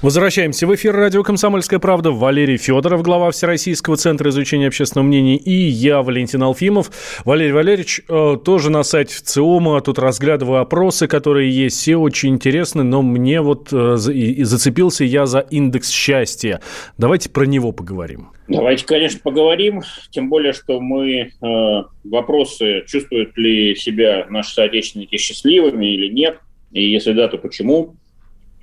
Возвращаемся 0.00 0.68
в 0.68 0.74
эфир 0.76 0.94
радио 0.94 1.24
«Комсомольская 1.24 1.80
правда». 1.80 2.12
Валерий 2.12 2.56
Федоров, 2.56 3.02
глава 3.02 3.32
Всероссийского 3.32 3.96
центра 3.96 4.30
изучения 4.30 4.68
общественного 4.68 5.08
мнения, 5.08 5.36
и 5.36 5.50
я, 5.50 6.02
Валентин 6.02 6.40
Алфимов. 6.44 6.92
Валерий 7.24 7.50
Валерьевич, 7.50 8.02
э, 8.08 8.36
тоже 8.44 8.70
на 8.70 8.84
сайте 8.84 9.16
ВЦИОМа, 9.16 9.80
тут 9.80 9.98
разглядываю 9.98 10.60
опросы, 10.60 11.08
которые 11.08 11.50
есть, 11.50 11.78
все 11.78 11.96
очень 11.96 12.28
интересны, 12.28 12.84
но 12.84 13.02
мне 13.02 13.40
вот 13.40 13.72
э, 13.72 13.96
и 14.12 14.44
зацепился 14.44 15.02
я 15.02 15.26
за 15.26 15.40
индекс 15.40 15.90
счастья. 15.90 16.60
Давайте 16.96 17.28
про 17.28 17.44
него 17.44 17.72
поговорим. 17.72 18.28
Давайте, 18.46 18.86
конечно, 18.86 19.18
поговорим, 19.20 19.82
тем 20.10 20.28
более, 20.28 20.52
что 20.52 20.80
мы 20.80 21.22
э, 21.22 21.82
вопросы, 22.04 22.84
чувствуют 22.86 23.36
ли 23.36 23.74
себя 23.74 24.26
наши 24.30 24.54
соотечественники 24.54 25.16
счастливыми 25.16 25.86
или 25.86 26.06
нет, 26.12 26.38
и 26.70 26.88
если 26.88 27.14
да, 27.14 27.26
то 27.26 27.36
почему, 27.36 27.96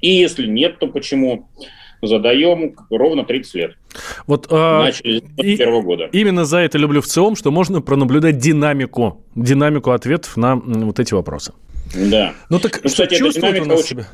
и 0.06 0.10
если 0.10 0.46
нет, 0.46 0.78
то 0.78 0.88
почему? 0.88 1.50
Задаем 2.02 2.76
ровно 2.92 3.24
30 3.24 3.56
лет. 3.56 3.76
Вот, 4.28 4.46
а, 4.52 4.84
Начали 4.84 5.24
с 5.38 5.58
первого 5.58 5.82
года. 5.82 6.10
Именно 6.12 6.46
за 6.46 6.60
это 6.60 6.78
люблю 6.78 7.02
в 7.02 7.08
ЦИОМ, 7.08 7.36
что 7.36 7.50
можно 7.50 7.82
пронаблюдать 7.82 8.38
динамику, 8.38 9.24
динамику 9.34 9.92
ответов 9.92 10.38
на 10.38 10.58
вот 10.58 11.00
эти 11.00 11.16
вопросы. 11.16 11.54
Да. 11.96 12.34
Ну 12.50 12.60
так 12.60 12.82
ну, 12.84 12.90
что 12.90 13.06
кстати, 13.06 13.18
чувствует 13.18 13.62
он 13.62 13.72
очень... 13.72 13.84
себя? 13.84 14.06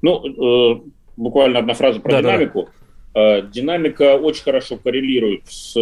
Ну, 0.00 0.76
э, 0.76 0.80
буквально 1.18 1.58
одна 1.58 1.74
фраза 1.74 2.00
про 2.00 2.12
да, 2.12 2.22
динамику. 2.22 2.70
Да. 3.14 3.38
Э, 3.38 3.42
динамика 3.42 4.16
очень 4.16 4.44
хорошо 4.44 4.78
коррелирует 4.78 5.42
с 5.48 5.76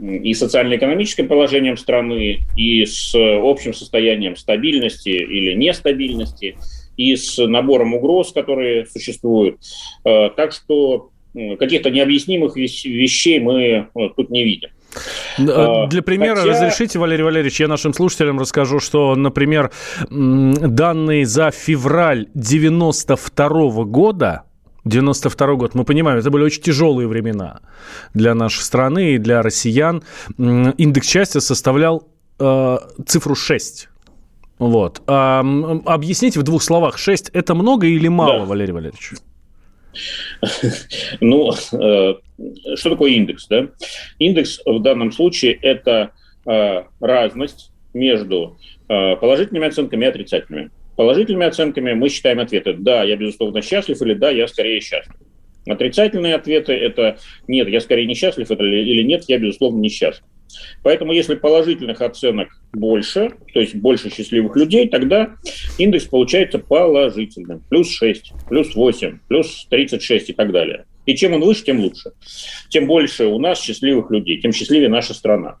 и 0.00 0.32
социально-экономическим 0.32 1.28
положением 1.28 1.76
страны, 1.76 2.38
и 2.56 2.86
с 2.86 3.14
общим 3.14 3.74
состоянием 3.74 4.36
стабильности 4.36 5.10
или 5.10 5.52
нестабильности 5.52 6.56
и 6.96 7.16
с 7.16 7.38
набором 7.46 7.94
угроз, 7.94 8.32
которые 8.32 8.86
существуют. 8.86 9.58
Э, 10.04 10.30
так 10.30 10.52
что 10.52 11.10
каких-то 11.58 11.90
необъяснимых 11.90 12.56
вещей 12.56 13.40
мы 13.40 13.88
э, 13.94 14.08
тут 14.16 14.30
не 14.30 14.44
видим. 14.44 14.70
Для 15.38 16.02
примера, 16.02 16.36
Хотя... 16.36 16.50
разрешите, 16.50 16.98
Валерий 16.98 17.24
Валерьевич, 17.24 17.60
я 17.60 17.68
нашим 17.68 17.94
слушателям 17.94 18.38
расскажу, 18.38 18.78
что, 18.78 19.14
например, 19.14 19.70
данные 20.10 21.24
за 21.24 21.50
февраль 21.50 22.28
92 22.34 23.84
года 23.84 24.42
92 24.84 25.54
год, 25.54 25.74
мы 25.74 25.84
понимаем, 25.84 26.18
это 26.18 26.30
были 26.30 26.42
очень 26.42 26.62
тяжелые 26.62 27.06
времена 27.06 27.60
для 28.14 28.34
нашей 28.34 28.62
страны 28.62 29.14
и 29.14 29.18
для 29.18 29.40
россиян. 29.42 30.02
Индекс 30.38 31.08
счастья 31.08 31.40
составлял 31.40 32.08
э, 32.38 32.78
цифру 33.06 33.34
6. 33.34 33.88
Вот. 34.62 35.02
А, 35.08 35.40
объясните 35.86 36.38
в 36.38 36.44
двух 36.44 36.62
словах, 36.62 36.96
6– 36.96 37.30
это 37.32 37.56
много 37.56 37.88
или 37.88 38.06
мало, 38.06 38.40
да. 38.40 38.44
Валерий 38.44 38.72
Валерьевич? 38.72 39.12
Ну, 41.20 41.50
э, 41.50 42.14
что 42.76 42.90
такое 42.90 43.10
индекс? 43.10 43.48
Да? 43.48 43.68
Индекс 44.20 44.60
в 44.64 44.78
данном 44.80 45.10
случае– 45.10 45.58
это 45.62 46.12
э, 46.46 46.84
разность 47.00 47.72
между 47.92 48.56
э, 48.88 49.16
положительными 49.16 49.66
оценками 49.66 50.04
и 50.04 50.08
отрицательными. 50.08 50.70
Положительными 50.96 51.46
оценками 51.46 51.92
мы 51.94 52.08
считаем 52.08 52.38
ответы 52.38 52.74
«да, 52.74 53.02
я, 53.02 53.16
безусловно, 53.16 53.62
счастлив» 53.62 54.00
или 54.00 54.14
«да, 54.14 54.30
я 54.30 54.46
скорее 54.46 54.80
счастлив». 54.80 55.16
Отрицательные 55.66 56.36
ответы– 56.36 56.72
это 56.74 57.18
«нет, 57.48 57.68
я 57.68 57.80
скорее 57.80 58.06
несчастлив» 58.06 58.48
или 58.50 59.02
«нет, 59.02 59.24
я, 59.26 59.38
безусловно, 59.38 59.80
несчастлив». 59.80 60.24
Поэтому 60.82 61.12
если 61.12 61.34
положительных 61.34 62.00
оценок 62.00 62.48
больше, 62.72 63.32
то 63.52 63.60
есть 63.60 63.74
больше 63.74 64.10
счастливых 64.10 64.56
людей, 64.56 64.88
тогда 64.88 65.34
индекс 65.78 66.06
получается 66.06 66.58
положительным. 66.58 67.62
Плюс 67.68 67.90
6, 67.90 68.32
плюс 68.48 68.74
8, 68.74 69.18
плюс 69.28 69.66
36 69.70 70.30
и 70.30 70.32
так 70.32 70.52
далее. 70.52 70.86
И 71.06 71.14
чем 71.16 71.34
он 71.34 71.40
выше, 71.40 71.64
тем 71.64 71.80
лучше. 71.80 72.12
Тем 72.68 72.86
больше 72.86 73.26
у 73.26 73.38
нас 73.38 73.60
счастливых 73.60 74.10
людей, 74.10 74.40
тем 74.40 74.52
счастливее 74.52 74.88
наша 74.88 75.14
страна. 75.14 75.58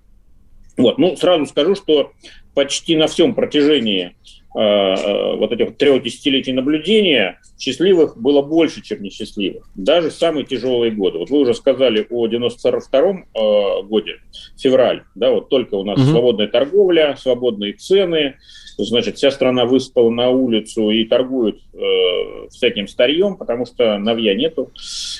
Вот. 0.76 0.98
Ну, 0.98 1.16
сразу 1.16 1.46
скажу, 1.46 1.74
что 1.74 2.12
почти 2.54 2.96
на 2.96 3.06
всем 3.06 3.34
протяжении 3.34 4.16
вот 4.54 5.52
этих 5.52 5.76
трех 5.76 6.02
десятилетий 6.02 6.52
наблюдения 6.52 7.38
счастливых 7.58 8.20
было 8.20 8.42
больше, 8.42 8.82
чем 8.82 9.02
несчастливых. 9.02 9.68
Даже 9.74 10.10
в 10.10 10.14
самые 10.14 10.44
тяжелые 10.44 10.90
годы. 10.90 11.18
Вот 11.18 11.30
вы 11.30 11.40
уже 11.40 11.54
сказали 11.54 12.06
о 12.10 12.26
92-м 12.26 13.26
э, 13.34 13.82
годе, 13.84 14.16
февраль, 14.58 15.04
да, 15.14 15.30
вот 15.30 15.48
только 15.48 15.74
у 15.76 15.84
нас 15.84 15.98
угу. 15.98 16.08
свободная 16.10 16.48
торговля, 16.48 17.16
свободные 17.16 17.74
цены, 17.74 18.36
значит, 18.78 19.16
вся 19.16 19.30
страна 19.30 19.64
выспала 19.64 20.10
на 20.10 20.30
улицу 20.30 20.90
и 20.90 21.04
торгует 21.04 21.60
э, 21.72 22.48
всяким 22.50 22.88
старьем, 22.88 23.36
потому 23.36 23.66
что 23.66 23.98
навья 23.98 24.34
нету. 24.34 24.70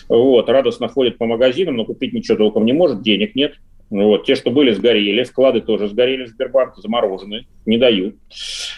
Вот, 0.08 0.48
радостно 0.48 0.88
ходит 0.88 1.18
по 1.18 1.26
магазинам, 1.26 1.76
но 1.76 1.84
купить 1.84 2.12
ничего 2.12 2.36
толком 2.36 2.64
не 2.64 2.72
может, 2.72 3.02
денег 3.02 3.34
нет. 3.34 3.54
Вот. 3.92 4.24
Те, 4.24 4.36
что 4.36 4.50
были, 4.50 4.72
сгорели. 4.72 5.22
Вклады 5.22 5.60
тоже 5.60 5.86
сгорели 5.86 6.24
в 6.24 6.28
Сбербанке, 6.28 6.80
заморожены, 6.80 7.46
не 7.66 7.76
дают. 7.76 8.16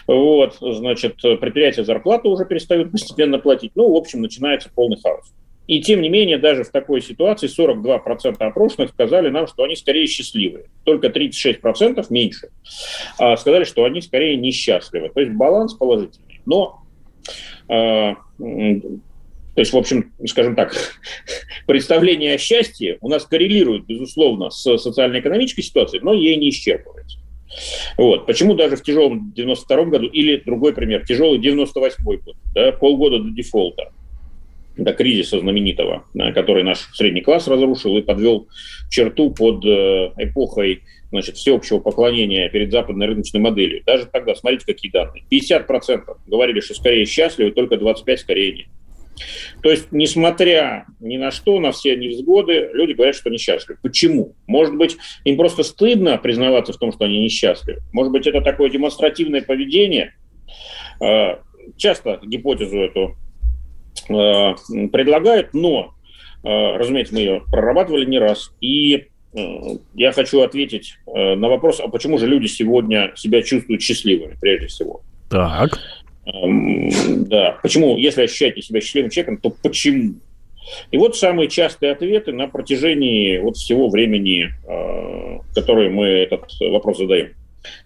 Вот. 0.09 0.57
Значит, 0.61 1.17
предприятия 1.23 1.85
зарплату 1.85 2.31
уже 2.31 2.45
перестают 2.45 2.91
постепенно 2.93 3.39
платить. 3.39 3.73
Ну, 3.77 3.93
в 3.93 3.97
общем, 3.97 4.23
начинается 4.23 4.71
полный 4.75 4.99
хаос. 5.01 5.33
И 5.69 5.81
тем 5.81 6.03
не 6.03 6.09
менее, 6.09 6.37
даже 6.37 6.65
в 6.65 6.71
такой 6.71 7.01
ситуации 7.01 7.49
42% 7.49 8.37
опрошенных 8.41 8.91
сказали 8.91 9.31
нам, 9.31 9.47
что 9.47 9.63
они 9.63 9.77
скорее 9.77 10.07
счастливы. 10.07 10.67
Только 10.83 11.07
36% 11.07 12.05
меньше 12.11 12.51
а, 13.19 13.37
сказали, 13.37 13.65
что 13.65 13.85
они 13.85 14.03
скорее 14.03 14.37
несчастливы. 14.37 15.11
То 15.11 15.21
есть 15.21 15.33
баланс 15.33 15.75
положительный. 15.75 16.41
Но 16.45 16.83
а, 17.69 18.17
то 19.55 19.61
есть, 19.61 19.73
в 19.73 19.77
общем, 19.77 20.13
скажем 20.27 20.57
так, 20.57 20.75
представление 21.67 22.35
о 22.35 22.39
счастье 22.39 22.99
у 23.01 23.09
нас 23.09 23.25
коррелирует, 23.25 23.87
безусловно, 23.87 24.51
с 24.51 24.63
социально-экономической 24.79 25.63
ситуацией, 25.63 26.03
но 26.03 26.13
ей 26.13 26.37
не 26.37 26.51
исчерпывается. 26.51 27.19
Вот. 27.97 28.27
Почему 28.27 28.55
даже 28.55 28.77
в 28.77 28.83
тяжелом 28.83 29.33
92 29.35 29.85
году, 29.85 30.07
или 30.07 30.37
другой 30.45 30.73
пример, 30.73 31.07
тяжелый 31.07 31.39
98 31.39 32.03
год, 32.05 32.21
да, 32.55 32.73
полгода 32.73 33.19
до 33.21 33.31
дефолта, 33.31 33.93
до 34.77 34.93
кризиса 34.93 35.39
знаменитого, 35.39 36.05
который 36.35 36.65
наш 36.65 36.79
средний 36.95 37.21
класс 37.21 37.47
разрушил 37.47 37.97
и 37.97 38.03
подвел 38.03 38.49
черту 38.91 39.31
под 39.31 39.65
э, 39.65 40.13
эпохой 40.19 40.83
значит, 41.11 41.37
всеобщего 41.37 41.79
поклонения 41.79 42.49
перед 42.49 42.73
западной 42.73 43.07
рыночной 43.07 43.41
моделью. 43.41 43.83
Даже 43.87 44.07
тогда, 44.07 44.35
смотрите, 44.35 44.67
какие 44.67 44.91
данные. 44.91 45.23
50% 45.31 46.17
говорили, 46.27 46.59
что 46.59 46.75
скорее 46.75 47.07
счастливы, 47.07 47.53
только 47.53 47.77
25% 47.77 48.17
скорее 48.17 48.53
нет. 48.53 48.67
То 49.63 49.71
есть, 49.71 49.89
несмотря 49.93 50.87
ни 51.01 51.17
на 51.17 51.31
что, 51.31 51.61
на 51.61 51.73
все 51.73 51.97
невзгоды, 51.97 52.71
люди 52.73 52.93
говорят, 52.93 53.15
что 53.15 53.31
несчастливы. 53.31 53.79
Почему? 53.83 54.35
Может 54.47 54.77
быть, 54.77 54.97
им 55.25 55.37
просто 55.37 55.63
стыдно 55.63 56.19
признаваться 56.19 56.73
в 56.73 56.79
том, 56.79 56.93
что 56.93 57.05
они 57.05 57.21
несчастливы. 57.25 57.81
Может 57.93 58.13
быть, 58.13 58.27
это 58.27 58.41
такое 58.41 58.71
демонстративное 58.71 59.43
поведение. 59.43 60.15
А, 61.01 61.41
часто 61.77 62.21
гипотезу 62.23 62.79
эту 62.79 63.17
а, 64.11 64.55
предлагают, 64.93 65.55
но, 65.55 65.95
а, 66.43 66.77
разумеется, 66.77 67.15
мы 67.15 67.21
ее 67.21 67.43
прорабатывали 67.51 68.05
не 68.05 68.19
раз. 68.19 68.53
И 68.61 69.09
я 69.95 70.13
хочу 70.13 70.43
ответить 70.43 70.95
на 71.07 71.49
вопрос, 71.49 71.81
а 71.81 71.89
почему 71.89 72.19
же 72.19 72.29
люди 72.29 72.47
сегодня 72.47 73.13
себя 73.17 73.43
чувствуют 73.43 73.83
счастливыми, 73.83 74.37
прежде 74.41 74.69
всего. 74.69 75.03
Так. 75.29 75.81
Да. 76.27 77.59
Почему, 77.63 77.97
если 77.99 78.23
ощущаете 78.23 78.63
себя 78.63 78.81
счастливым 78.81 79.11
человеком, 79.11 79.39
то 79.39 79.51
почему? 79.51 80.15
И 80.91 80.97
вот 80.97 81.17
самые 81.17 81.49
частые 81.49 81.93
ответы 81.93 82.33
на 82.33 82.49
протяжении 82.49 83.39
вот 83.39 83.57
всего 83.57 83.89
времени, 83.89 84.49
э, 84.67 85.39
который 85.55 85.91
мы 85.91 86.07
этот 86.07 86.45
вопрос 86.61 86.99
задаем. 86.99 87.35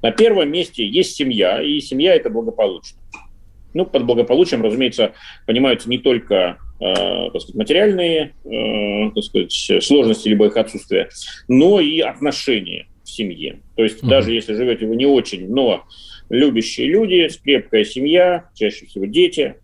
На 0.03 0.11
первом 0.11 0.51
месте 0.51 0.87
есть 0.87 1.17
семья, 1.17 1.63
и 1.63 1.81
семья– 1.81 2.15
это 2.17 2.31
благополучно. 2.31 2.99
Ну, 3.75 3.85
под 3.85 4.05
благополучием, 4.05 4.63
разумеется, 4.63 5.13
понимаются 5.47 5.89
не 5.91 5.99
только 5.99 6.59
э, 6.81 7.31
так 7.33 7.43
сказать, 7.43 7.55
материальные 7.55 8.35
э, 8.45 9.11
так 9.15 9.25
сказать, 9.25 9.85
сложности 9.85 10.29
либо 10.29 10.47
их 10.47 10.57
отсутствие, 10.57 11.11
но 11.49 11.81
и 11.81 12.01
отношения 12.01 12.87
в 13.05 13.11
семье. 13.11 13.61
То 13.77 13.83
есть 13.83 14.03
угу. 14.03 14.09
даже 14.09 14.33
если 14.33 14.55
живете 14.55 14.87
вы 14.87 14.97
не 14.97 15.07
очень, 15.07 15.49
но 15.49 15.85
любящие 16.29 16.89
люди, 16.89 17.29
крепкая 17.43 17.85
семья, 17.85 18.51
чаще 18.55 18.87
всего 18.87 19.07
дети. 19.07 19.57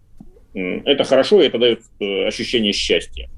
Это 0.54 1.04
хорошо, 1.04 1.42
и 1.42 1.46
это 1.46 1.58
дает 1.58 1.80
э, 2.00 2.26
ощущение 2.26 2.72
счастья. 2.72 3.28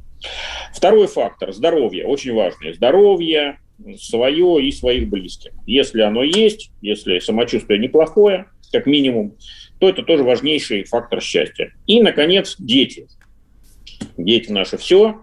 Второй 0.75 1.07
фактор– 1.07 1.53
здоровье, 1.55 2.07
очень 2.07 2.35
важный. 2.35 2.75
Здоровье 2.75 3.59
свое 3.99 4.67
и 4.67 4.73
своих 4.73 5.09
близких. 5.09 5.53
Если 5.67 6.01
оно 6.03 6.23
есть, 6.23 6.71
если 6.83 7.19
самочувствие 7.19 7.79
неплохое, 7.79 8.47
как 8.73 8.87
минимум, 8.87 9.35
то 9.79 9.89
это 9.89 10.03
тоже 10.03 10.25
важнейший 10.25 10.85
фактор 10.85 11.21
счастья. 11.21 11.73
И, 11.87 12.03
наконец, 12.03 12.57
дети. 12.59 13.07
Дети 14.19 14.51
наши 14.51 14.77
все, 14.77 15.21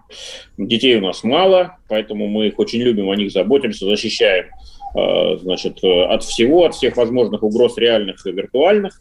детей 0.56 0.96
у 0.96 1.00
нас 1.00 1.22
мало, 1.22 1.78
поэтому 1.88 2.26
мы 2.26 2.48
их 2.48 2.58
очень 2.58 2.80
любим, 2.80 3.08
о 3.08 3.14
них 3.14 3.30
заботимся, 3.30 3.86
защищаем 3.86 4.46
значит, 4.94 5.82
э, 5.82 6.04
от 6.04 6.22
всего, 6.22 6.64
от 6.64 6.74
всех 6.74 6.96
возможных 6.96 7.42
угроз 7.42 7.76
реальных 7.76 8.24
и 8.26 8.32
виртуальных, 8.32 9.00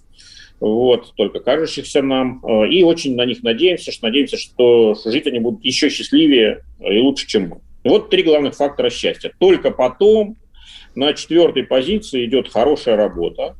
вот, 0.60 1.14
только 1.16 1.40
кажущихся 1.40 2.02
нам. 2.02 2.44
Э, 2.44 2.68
и 2.68 2.84
очень 2.84 3.16
на 3.16 3.26
них 3.26 3.44
надеемся, 3.44 3.92
что 3.92 4.08
надеемся, 4.08 4.38
что 4.38 4.96
жить 5.06 5.28
они 5.28 5.40
будут 5.40 5.64
еще 5.64 5.90
счастливее 5.90 6.64
и 6.80 6.98
лучше, 7.00 7.28
чем 7.28 7.50
мы. 7.50 7.62
Вот 7.84 8.10
три 8.10 8.24
главных 8.24 8.56
фактора 8.56 8.90
счастья. 8.90 9.32
Только 9.40 9.70
потом 9.70 10.38
на 10.96 11.14
четвертой 11.14 11.64
позиции 11.64 12.26
идет 12.26 12.48
хорошая 12.48 12.96
работа, 12.96 13.56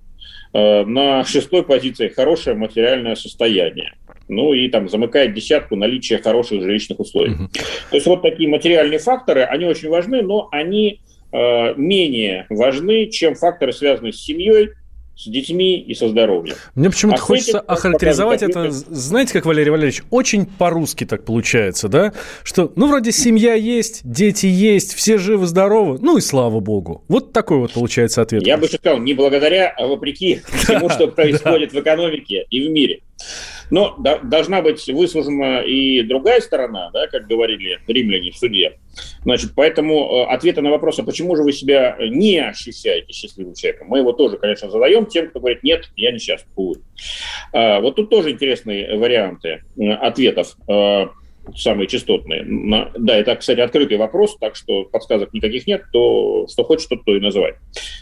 на 0.54 1.26
шестой 1.26 1.64
позиции 1.64 2.10
хорошее 2.10 2.56
материальное 2.56 3.16
состояние. 3.16 3.96
Ну 4.30 4.54
и 4.54 4.70
там 4.70 4.88
замыкает 4.88 5.34
десятку 5.34 5.76
наличие 5.76 6.20
хороших 6.20 6.62
жилищных 6.62 7.00
условий. 7.00 7.34
Угу. 7.34 7.50
То 7.90 7.96
есть 7.98 8.06
вот 8.06 8.22
такие 8.22 8.48
материальные 8.48 9.00
факторы, 9.00 9.42
они 9.42 9.66
очень 9.66 9.90
важны, 9.90 10.22
но 10.22 10.48
они 10.52 11.02
Э, 11.02 11.13
менее 11.34 12.46
важны, 12.50 13.08
чем 13.08 13.36
факторы, 13.36 13.74
связанные 13.74 14.14
с 14.14 14.22
семьей, 14.22 14.70
с 15.16 15.28
детьми 15.28 15.80
и 15.80 15.94
со 15.94 16.10
здоровьем. 16.10 16.56
Мне 16.76 16.90
почему-то 16.90 17.18
а 17.18 17.22
хочется 17.22 17.58
этим, 17.60 17.66
охарактеризовать 17.68 18.42
это, 18.42 18.72
знаете, 18.72 19.34
как 19.34 19.46
Валерий 19.46 19.70
Валерьевич, 19.70 20.04
очень 20.10 20.46
по-русски 20.46 21.06
так 21.06 21.24
получается, 21.24 21.88
да? 21.88 22.14
Что, 22.44 22.72
ну, 22.76 22.88
вроде 22.88 23.12
семья 23.12 23.54
есть, 23.54 24.02
дети 24.04 24.48
есть, 24.48 24.94
все 24.96 25.18
живы-здоровы, 25.18 26.00
ну 26.02 26.18
и 26.18 26.22
слава 26.22 26.60
богу. 26.60 27.04
Вот 27.08 27.32
такой 27.32 27.60
вот 27.60 27.74
получается 27.74 28.24
ответ. 28.24 28.46
Я 28.46 28.58
бы 28.58 28.68
сказал, 28.68 29.00
не 29.00 29.14
благодаря, 29.14 29.70
а 29.78 29.86
вопреки 29.86 30.42
всему, 30.64 30.90
что 30.90 31.08
происходит 31.08 31.74
в 31.74 31.80
экономике 31.80 32.46
и 32.50 32.68
в 32.68 32.72
мире. 32.72 33.02
Но 33.70 33.96
да, 33.98 34.20
должна 34.20 34.62
быть 34.62 34.86
выслужена 34.88 35.62
и 35.62 36.02
другая 36.04 36.42
сторона, 36.42 36.90
да, 36.92 37.08
как 37.08 37.28
говорили 37.28 37.80
римляне 37.88 38.32
в 38.32 38.38
суде. 38.38 38.78
Значит, 39.24 39.52
поэтому 39.56 40.26
э, 40.28 40.34
ответа 40.34 40.62
на 40.62 40.70
вопрос, 40.70 41.00
а 41.00 41.04
почему 41.04 41.36
же 41.36 41.44
вы 41.44 41.52
себя 41.52 41.98
не 42.00 42.38
ощущаете 42.40 43.12
счастливым 43.12 43.54
человеком, 43.56 43.88
мы 43.88 44.00
его 44.00 44.12
тоже, 44.12 44.38
конечно, 44.38 44.70
задаем 44.70 45.06
тем, 45.06 45.30
кто 45.30 45.40
говорит, 45.40 45.64
нет, 45.64 45.90
я 45.96 46.12
не 46.12 46.20
счастлив. 46.20 46.50
А, 47.54 47.80
вот 47.80 47.96
тут 47.96 48.10
тоже 48.10 48.32
интересные 48.32 48.98
варианты 48.98 49.64
э, 49.78 49.90
ответов 49.92 50.56
э, 50.68 51.08
самые 51.56 51.88
частотные. 51.88 52.46
Да, 52.98 53.16
это, 53.16 53.36
кстати, 53.36 53.60
открытый 53.60 53.98
вопрос, 53.98 54.38
так 54.40 54.56
что 54.56 54.86
подсказок 54.86 55.34
никаких 55.34 55.68
нет, 55.68 55.84
то 55.92 56.48
что 56.48 56.64
хочет, 56.64 56.90
тот 56.90 57.06
то 57.06 57.16
и 57.16 57.20
называет. 57.20 57.58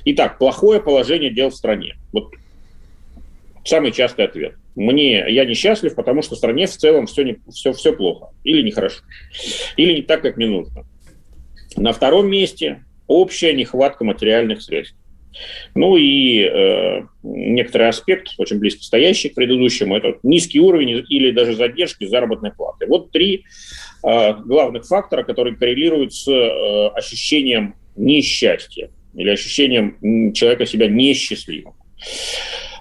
Итак, 0.06 0.38
плохое 0.38 0.82
положение 0.82 1.32
дел 1.32 1.50
в 1.50 1.56
стране. 1.56 1.96
Вот 2.12 2.34
самый 3.64 3.92
частый 3.92 4.26
ответ 4.26 4.56
мне, 4.76 5.26
я 5.30 5.46
несчастлив, 5.46 5.96
потому 5.96 6.22
что 6.22 6.36
в 6.36 6.38
стране 6.38 6.68
в 6.68 6.72
целом 6.72 7.06
все, 7.06 7.24
не, 7.24 7.38
все, 7.50 7.74
все 7.74 7.94
плохо 7.94 8.30
или 8.44 8.62
нехорошо, 8.62 9.02
или 9.78 9.94
не 9.94 10.02
так, 10.02 10.22
как 10.22 10.38
мне 10.38 10.48
нужно. 10.48 10.86
На 11.76 11.94
втором 11.94 12.30
месте 12.30 12.84
общая 13.08 13.54
нехватка 13.54 14.04
материальных 14.04 14.62
средств. 14.62 14.98
Ну 15.76 15.96
и 15.96 16.42
э, 16.42 17.04
некоторый 17.24 17.88
аспект, 17.88 18.30
очень 18.38 18.60
близко 18.60 18.84
стоящий 18.84 19.30
к 19.30 19.36
предыдущему, 19.36 19.96
это 19.96 20.18
низкий 20.24 20.60
уровень 20.60 21.06
или 21.08 21.32
даже 21.32 21.56
задержки 21.56 22.06
заработной 22.06 22.52
платы. 22.52 22.86
Вот 22.88 23.12
три 23.12 23.46
э, 24.04 24.34
главных 24.34 24.86
фактора, 24.86 25.24
которые 25.24 25.56
коррелируют 25.56 26.14
с 26.14 26.28
э, 26.28 26.88
ощущением 26.96 27.76
несчастья 27.96 28.90
или 29.14 29.30
ощущением 29.30 30.34
человека 30.34 30.66
себя 30.66 30.88
несчастливым. 30.88 31.76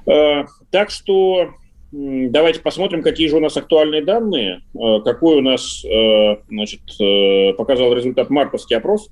Э, 0.07 0.45
так 0.71 0.91
что 0.91 1.51
Давайте 1.93 2.61
посмотрим, 2.61 3.03
какие 3.03 3.27
же 3.27 3.37
у 3.37 3.41
нас 3.41 3.57
актуальные 3.57 4.05
данные, 4.05 4.63
э, 4.75 5.01
какой 5.05 5.39
у 5.39 5.41
нас 5.41 5.85
э, 5.85 6.37
значит, 6.49 6.83
э, 7.01 7.53
показал 7.55 7.93
результат 7.93 8.31
мартовский 8.31 8.77
опрос. 8.77 9.09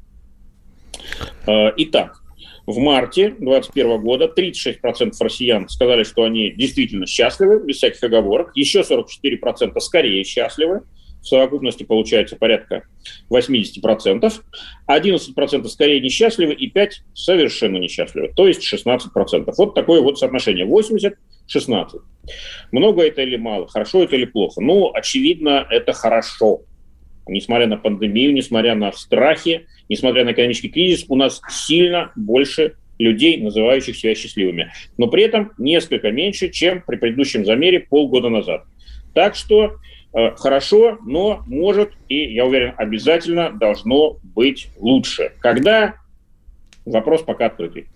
Итак, 1.47 2.23
в 2.67 2.79
марте 2.79 3.31
2021 3.31 4.01
года 4.01 4.33
36% 4.37 5.13
россиян 5.21 5.69
сказали, 5.69 6.05
что 6.05 6.25
они 6.25 6.51
действительно 6.51 7.07
счастливы, 7.07 7.65
без 7.65 7.77
всяких 7.77 8.03
оговорок. 8.03 8.53
Еще 8.55 8.81
44% 8.81 9.81
скорее 9.81 10.23
счастливы 10.25 10.83
в 11.21 11.27
совокупности 11.27 11.83
получается 11.83 12.37
порядка 12.37 12.85
80%, 13.31 14.33
11% 14.89 15.69
скорее 15.69 16.01
несчастливы 16.01 16.55
и 16.55 16.71
5% 16.71 16.91
совершенно 17.15 17.77
несчастливы, 17.79 18.33
то 18.35 18.47
есть 18.47 18.73
16%. 18.73 19.53
Вот 19.57 19.75
такое 19.75 20.01
вот 20.01 20.19
соотношение, 20.19 20.67
80-16. 20.67 22.01
Много 22.73 23.03
это 23.03 23.23
или 23.23 23.37
мало, 23.37 23.69
хорошо 23.69 24.05
это 24.05 24.17
или 24.17 24.25
плохо? 24.25 24.61
Ну, 24.61 24.91
очевидно, 24.95 25.67
это 25.71 25.93
хорошо. 25.93 26.63
Несмотря 27.27 27.67
на 27.67 27.77
пандемию, 27.77 28.33
несмотря 28.33 28.75
на 28.75 28.91
страхи, 28.93 29.67
несмотря 29.89 30.25
на 30.25 30.33
экономический 30.33 30.71
кризис, 30.71 31.05
у 31.09 31.17
нас 31.17 31.43
сильно 31.51 32.11
больше 32.17 32.77
людей, 32.99 33.37
называющих 33.39 33.97
себя 33.97 34.15
счастливыми. 34.15 34.73
Но 34.97 35.09
при 35.09 35.25
этом 35.25 35.53
несколько 35.59 36.11
меньше, 36.11 36.49
чем 36.49 36.83
при 36.87 36.97
предыдущем 36.97 37.45
замере 37.45 37.81
полгода 37.81 38.29
назад. 38.29 38.65
Так 39.15 39.35
что 39.35 39.77
хорошо, 40.13 40.99
но 41.05 41.43
может 41.47 41.93
и, 42.09 42.33
я 42.33 42.45
уверен, 42.45 42.75
обязательно 42.77 43.51
должно 43.51 44.17
быть 44.35 44.69
лучше. 44.79 45.33
Когда 45.41 45.95
вопрос 46.93 47.23
пока 47.23 47.47
открытый. 47.47 47.87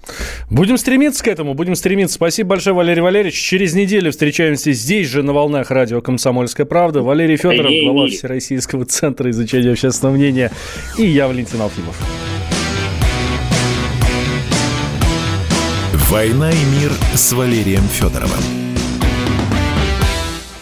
Будем 0.50 0.76
стремиться 0.76 1.24
к 1.24 1.28
этому, 1.28 1.54
будем 1.54 1.74
стремиться. 1.74 2.14
Спасибо 2.16 2.50
большое, 2.50 2.74
Валерий 2.74 3.02
Валерьевич. 3.02 3.40
Через 3.40 3.74
неделю 3.74 4.10
встречаемся 4.10 4.72
здесь 4.72 5.08
же 5.08 5.22
на 5.22 5.32
волнах 5.32 5.70
радио 5.70 6.00
«Комсомольская 6.00 6.66
правда». 6.66 7.02
Валерий 7.02 7.36
Федоров, 7.36 7.72
глава 7.82 8.08
Всероссийского 8.08 8.84
центра 8.84 9.30
изучения 9.30 9.72
общественного 9.72 10.16
мнения. 10.16 10.50
И 10.98 11.06
я, 11.06 11.26
Валентин 11.28 11.60
Алфимов. 11.60 11.98
«Война 16.10 16.50
и 16.50 16.64
мир» 16.78 16.92
с 17.14 17.32
Валерием 17.32 17.84
Федоровым. 17.84 18.71